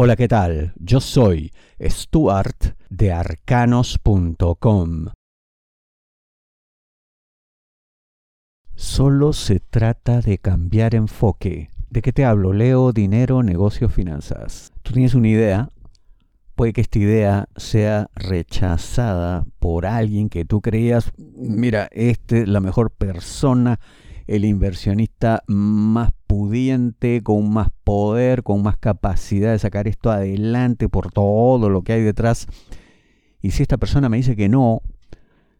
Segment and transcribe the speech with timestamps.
[0.00, 0.74] Hola, ¿qué tal?
[0.76, 1.52] Yo soy
[1.82, 5.06] Stuart de arcanos.com.
[8.76, 11.70] Solo se trata de cambiar enfoque.
[11.90, 12.52] ¿De qué te hablo?
[12.52, 14.72] Leo, dinero, negocio, finanzas.
[14.84, 15.70] Tú tienes una idea,
[16.54, 22.60] puede que esta idea sea rechazada por alguien que tú creías, mira, este es la
[22.60, 23.80] mejor persona,
[24.28, 31.10] el inversionista más pudiente, con más poder, con más capacidad de sacar esto adelante por
[31.10, 32.46] todo lo que hay detrás.
[33.40, 34.82] Y si esta persona me dice que no,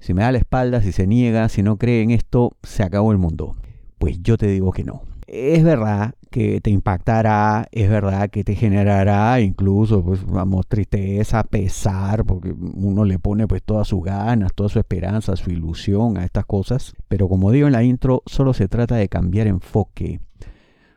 [0.00, 3.12] si me da la espalda, si se niega, si no cree en esto, se acabó
[3.12, 3.54] el mundo.
[3.98, 5.02] Pues yo te digo que no.
[5.36, 12.24] Es verdad que te impactará, es verdad que te generará incluso, pues, vamos, tristeza, pesar,
[12.24, 16.46] porque uno le pone pues todas sus ganas, toda su esperanza, su ilusión a estas
[16.46, 16.94] cosas.
[17.08, 20.20] Pero como digo en la intro, solo se trata de cambiar enfoque.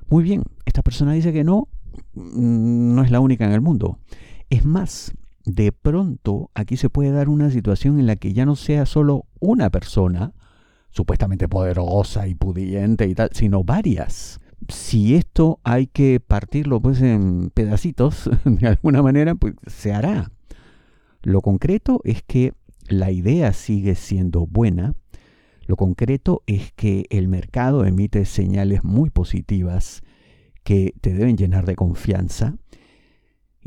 [0.07, 1.67] Muy bien, esta persona dice que no,
[2.13, 3.97] mm, no es la única en el mundo.
[4.51, 5.15] Es más,
[5.45, 9.25] de pronto aquí se puede dar una situación en la que ya no sea solo
[9.39, 10.33] una persona,
[10.97, 14.39] supuestamente poderosa y pudiente y tal, sino varias.
[14.67, 20.31] Si esto hay que partirlo pues en pedacitos, de alguna manera, pues se hará.
[21.21, 22.53] Lo concreto es que
[22.89, 24.95] la idea sigue siendo buena,
[25.67, 30.01] lo concreto es que el mercado emite señales muy positivas
[30.63, 32.55] que te deben llenar de confianza.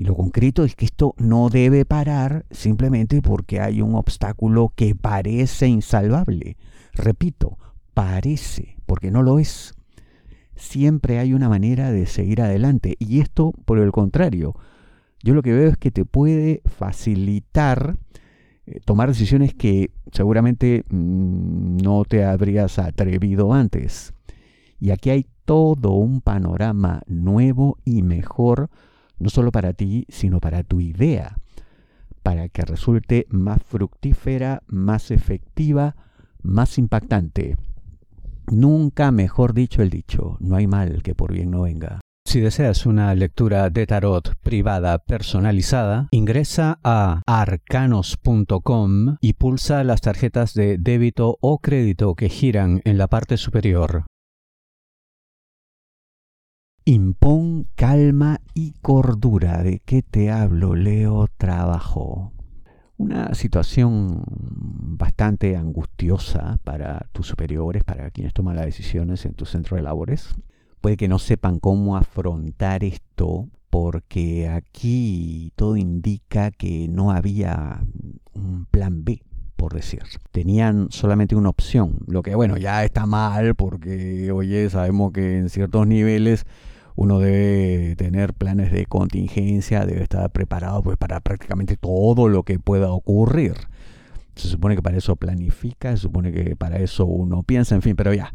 [0.00, 4.94] Y lo concreto es que esto no debe parar simplemente porque hay un obstáculo que
[4.94, 6.56] parece insalvable.
[6.94, 7.58] Repito,
[7.92, 9.74] parece, porque no lo es.
[10.56, 12.96] Siempre hay una manera de seguir adelante.
[12.98, 14.54] Y esto, por el contrario,
[15.22, 17.98] yo lo que veo es que te puede facilitar
[18.64, 24.14] eh, tomar decisiones que seguramente mm, no te habrías atrevido antes.
[24.80, 28.70] Y aquí hay todo un panorama nuevo y mejor,
[29.20, 31.36] no solo para ti, sino para tu idea,
[32.22, 35.94] para que resulte más fructífera, más efectiva,
[36.42, 37.56] más impactante.
[38.50, 42.00] Nunca mejor dicho el dicho, no hay mal que por bien no venga.
[42.26, 50.54] Si deseas una lectura de tarot privada personalizada, ingresa a arcanos.com y pulsa las tarjetas
[50.54, 54.04] de débito o crédito que giran en la parte superior.
[56.84, 59.62] Impón calma y cordura.
[59.62, 61.28] ¿De qué te hablo, Leo?
[61.36, 62.32] Trabajo.
[62.96, 69.76] Una situación bastante angustiosa para tus superiores, para quienes toman las decisiones en tu centro
[69.76, 70.34] de labores
[70.80, 77.84] puede que no sepan cómo afrontar esto porque aquí todo indica que no había
[78.32, 79.22] un plan B,
[79.60, 80.00] por decir.
[80.32, 85.50] Tenían solamente una opción, lo que bueno, ya está mal porque, oye, sabemos que en
[85.50, 86.46] ciertos niveles
[86.96, 92.58] uno debe tener planes de contingencia, debe estar preparado pues para prácticamente todo lo que
[92.58, 93.52] pueda ocurrir.
[94.34, 97.96] Se supone que para eso planifica, se supone que para eso uno piensa, en fin,
[97.96, 98.32] pero ya,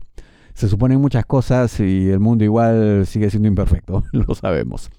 [0.53, 4.91] se suponen muchas cosas y el mundo igual sigue siendo imperfecto, lo sabemos.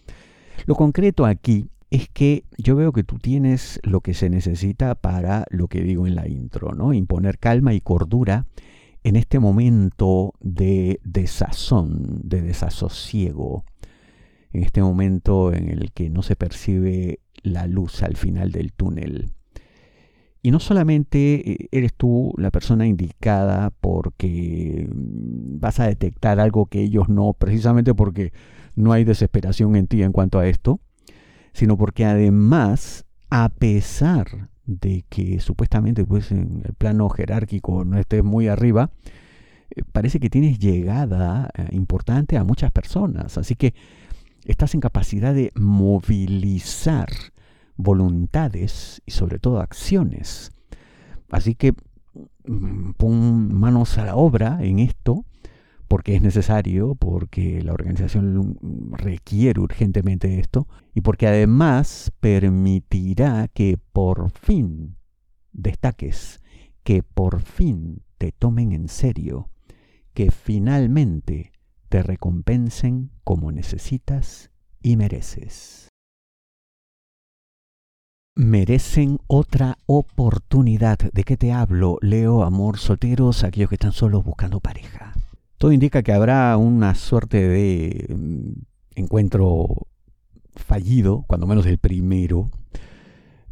[0.65, 5.47] Lo concreto aquí es que yo veo que tú tienes lo que se necesita para
[5.51, 6.93] lo que digo en la intro, ¿no?
[6.93, 8.47] Imponer calma y cordura
[9.03, 13.65] en este momento de desazón, de desasosiego,
[14.53, 19.33] en este momento en el que no se percibe la luz al final del túnel.
[20.43, 26.67] Y no solamente eh, eres tú la persona indicada porque mm, vas a detectar algo
[26.67, 28.33] que ellos no, precisamente porque
[28.75, 30.81] no hay desesperación en ti en cuanto a esto,
[31.57, 38.23] sino porque además, a pesar de que supuestamente pues, en el plano jerárquico no estés
[38.23, 38.91] muy arriba,
[39.71, 43.39] eh, parece que tienes llegada eh, importante a muchas personas.
[43.39, 43.73] Así que
[44.45, 47.09] estás en capacidad de movilizar
[47.77, 50.53] voluntades y sobre todo acciones.
[51.31, 51.73] Así que
[52.45, 55.25] mm, pon manos a la obra en esto
[55.89, 58.59] porque es necesario, porque la organización
[58.93, 64.97] requiere urgentemente esto y porque además permitirá que por fin
[65.53, 66.41] destaques,
[66.83, 69.51] que por fin te tomen en serio,
[70.15, 71.53] que finalmente
[71.89, 74.51] te recompensen como necesitas
[74.83, 75.89] y mereces
[78.37, 80.99] merecen otra oportunidad.
[81.13, 81.99] ¿De qué te hablo?
[82.03, 85.16] Leo, amor, solteros, aquellos que están solos buscando pareja.
[85.59, 88.53] Todo indica que habrá una suerte de mm,
[88.97, 89.87] encuentro
[90.55, 92.47] fallido, cuando menos el primero,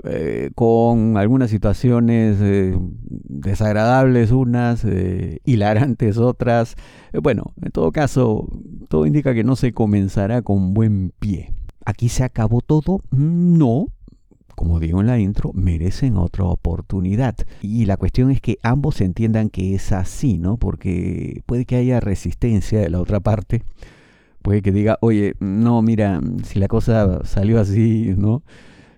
[0.03, 2.77] eh, con algunas situaciones eh,
[3.09, 6.75] desagradables unas, eh, hilarantes otras.
[7.23, 8.49] bueno, en todo caso,
[8.89, 11.55] todo indica que no se comenzará con buen pie.
[11.87, 13.01] ¿Aquí se acabó todo?
[13.11, 13.87] No,
[14.55, 17.37] como digo en la intro, merecen otra oportunidad.
[17.63, 20.57] Y la cuestión es que ambos entiendan que es así, ¿no?
[20.57, 23.63] Porque puede que haya resistencia de la otra parte.
[24.43, 28.43] Puede que diga, oye, no, mira, si la cosa salió así, ¿no?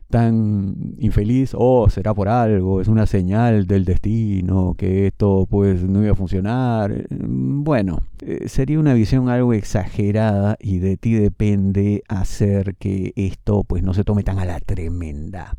[0.09, 5.83] Tan infeliz, o oh, será por algo, es una señal del destino, que esto pues
[5.83, 7.07] no iba a funcionar.
[7.11, 13.83] Bueno, eh, sería una visión algo exagerada y de ti depende hacer que esto pues
[13.83, 15.57] no se tome tan a la tremenda.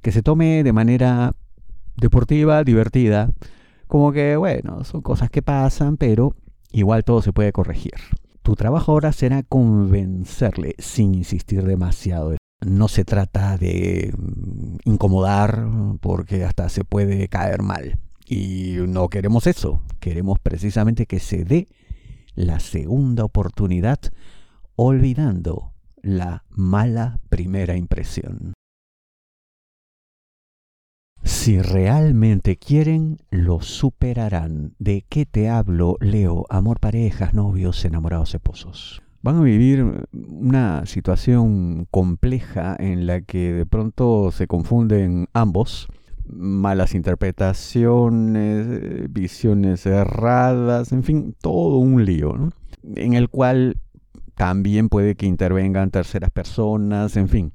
[0.00, 1.32] Que se tome de manera
[1.96, 3.30] deportiva, divertida,
[3.86, 6.34] como que bueno, son cosas que pasan, pero
[6.72, 7.94] igual todo se puede corregir.
[8.42, 12.36] Tu trabajo ahora será convencerle sin insistir demasiado
[12.66, 15.66] no se trata de mm, incomodar
[16.00, 17.98] porque hasta se puede caer mal.
[18.26, 21.68] Y no queremos eso, queremos precisamente que se dé
[22.34, 24.00] la segunda oportunidad
[24.74, 25.72] olvidando
[26.02, 28.52] la mala primera impresión.
[31.22, 34.74] Si realmente quieren, lo superarán.
[34.78, 36.44] ¿De qué te hablo, Leo?
[36.50, 43.66] Amor, parejas, novios, enamorados, esposos van a vivir una situación compleja en la que de
[43.66, 45.88] pronto se confunden ambos,
[46.28, 52.52] malas interpretaciones, visiones erradas, en fin, todo un lío,
[52.94, 53.78] en el cual
[54.34, 57.52] también puede que intervengan terceras personas, en fin.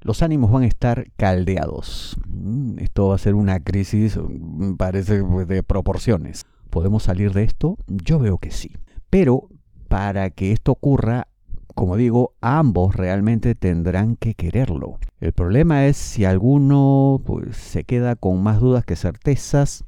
[0.00, 2.16] Los ánimos van a estar caldeados.
[2.26, 6.44] Mm, esto va a ser una crisis, mm, parece, pues, de proporciones.
[6.70, 7.76] ¿Podemos salir de esto?
[7.86, 8.72] Yo veo que sí.
[9.10, 9.48] Pero
[9.92, 11.28] para que esto ocurra,
[11.74, 14.98] como digo, ambos realmente tendrán que quererlo.
[15.20, 19.84] El problema es si alguno pues, se queda con más dudas que certezas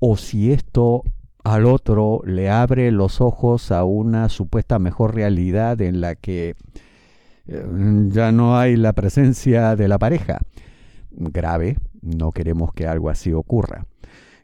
[0.00, 1.04] o si esto
[1.44, 6.56] al otro le abre los ojos a una supuesta mejor realidad en la que
[7.46, 7.66] eh,
[8.08, 10.40] ya no hay la presencia de la pareja.
[11.12, 13.86] Grave, no queremos que algo así ocurra.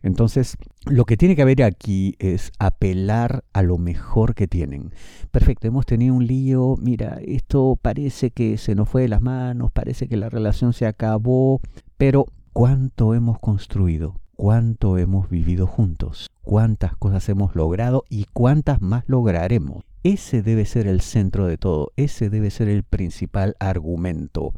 [0.02, 0.56] Entonces,
[0.87, 4.93] lo que tiene que haber aquí es apelar a lo mejor que tienen.
[5.31, 9.70] Perfecto, hemos tenido un lío, mira, esto parece que se nos fue de las manos,
[9.70, 11.60] parece que la relación se acabó,
[11.96, 14.16] pero ¿cuánto hemos construido?
[14.34, 16.28] ¿Cuánto hemos vivido juntos?
[16.43, 19.84] ¿Cuántas cosas hemos logrado y cuántas más lograremos?
[20.02, 24.52] Ese debe ser el centro de todo, ese debe ser el principal argumento.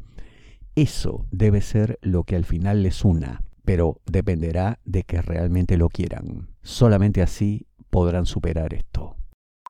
[0.74, 5.88] Eso debe ser lo que al final les una pero dependerá de que realmente lo
[5.88, 6.48] quieran.
[6.62, 9.16] Solamente así podrán superar esto.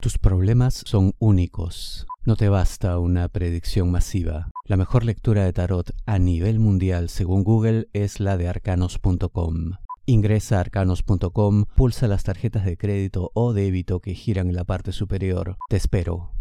[0.01, 2.07] Tus problemas son únicos.
[2.27, 4.51] No te basta una predicción masiva.
[4.67, 9.73] La mejor lectura de tarot a nivel mundial según Google es la de arcanos.com.
[10.07, 14.93] Ingresa a arcanos.com, pulsa las tarjetas de crédito o débito que giran en la parte
[14.93, 15.57] superior.
[15.71, 16.34] Te espero.